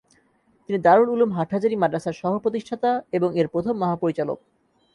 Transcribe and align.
তিনি 0.65 0.77
দারুল 0.79 1.09
উলুম 1.09 1.31
হাটহাজারী 1.37 1.75
মাদ্রাসার 1.75 2.19
সহপ্রতিষ্ঠাতা 2.21 2.91
এবং 3.17 3.29
এর 3.39 3.47
প্রথম 3.47 3.73
মহাপরিচালক। 3.77 4.39